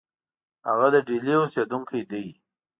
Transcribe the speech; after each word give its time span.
هغه 0.67 0.87
د 0.93 0.95
ډهلي 1.07 1.35
اوسېدونکی 1.41 2.01
دی. 2.11 2.25